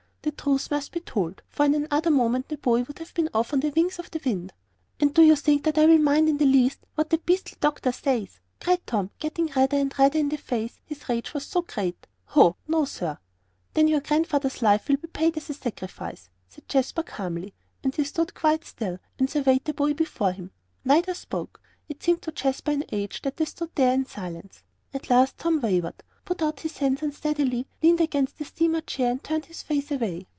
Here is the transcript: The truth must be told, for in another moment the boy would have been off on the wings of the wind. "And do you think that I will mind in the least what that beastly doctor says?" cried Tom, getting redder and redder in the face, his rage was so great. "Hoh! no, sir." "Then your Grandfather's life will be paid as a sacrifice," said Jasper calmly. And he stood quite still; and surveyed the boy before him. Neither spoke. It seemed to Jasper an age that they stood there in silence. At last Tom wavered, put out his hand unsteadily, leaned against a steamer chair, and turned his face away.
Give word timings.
The 0.23 0.29
truth 0.31 0.69
must 0.69 0.91
be 0.91 0.99
told, 0.99 1.41
for 1.49 1.65
in 1.65 1.73
another 1.73 2.11
moment 2.11 2.47
the 2.47 2.57
boy 2.59 2.83
would 2.83 2.99
have 2.99 3.11
been 3.15 3.27
off 3.33 3.53
on 3.53 3.61
the 3.61 3.71
wings 3.75 3.97
of 3.97 4.11
the 4.11 4.21
wind. 4.23 4.53
"And 4.99 5.11
do 5.15 5.23
you 5.23 5.35
think 5.35 5.63
that 5.63 5.79
I 5.79 5.87
will 5.87 5.97
mind 5.97 6.29
in 6.29 6.37
the 6.37 6.45
least 6.45 6.77
what 6.93 7.09
that 7.09 7.25
beastly 7.25 7.57
doctor 7.59 7.91
says?" 7.91 8.39
cried 8.59 8.85
Tom, 8.85 9.09
getting 9.17 9.47
redder 9.55 9.77
and 9.77 9.97
redder 9.97 10.19
in 10.19 10.29
the 10.29 10.37
face, 10.37 10.79
his 10.85 11.09
rage 11.09 11.33
was 11.33 11.47
so 11.47 11.63
great. 11.63 12.05
"Hoh! 12.25 12.55
no, 12.67 12.85
sir." 12.85 13.17
"Then 13.73 13.87
your 13.87 14.01
Grandfather's 14.01 14.61
life 14.61 14.87
will 14.89 14.97
be 14.97 15.07
paid 15.07 15.37
as 15.37 15.49
a 15.49 15.55
sacrifice," 15.55 16.29
said 16.47 16.69
Jasper 16.69 17.01
calmly. 17.01 17.55
And 17.83 17.95
he 17.95 18.03
stood 18.03 18.35
quite 18.35 18.63
still; 18.63 18.99
and 19.17 19.27
surveyed 19.27 19.65
the 19.65 19.73
boy 19.73 19.95
before 19.95 20.33
him. 20.33 20.51
Neither 20.85 21.15
spoke. 21.15 21.59
It 21.89 22.03
seemed 22.03 22.21
to 22.21 22.31
Jasper 22.31 22.69
an 22.69 22.83
age 22.91 23.23
that 23.23 23.37
they 23.37 23.45
stood 23.45 23.71
there 23.73 23.95
in 23.95 24.05
silence. 24.05 24.61
At 24.93 25.09
last 25.09 25.39
Tom 25.39 25.59
wavered, 25.61 26.03
put 26.23 26.39
out 26.41 26.59
his 26.59 26.77
hand 26.77 27.01
unsteadily, 27.01 27.65
leaned 27.81 27.99
against 27.99 28.39
a 28.39 28.45
steamer 28.45 28.79
chair, 28.79 29.09
and 29.09 29.23
turned 29.23 29.47
his 29.47 29.63
face 29.63 29.89
away. 29.91 30.25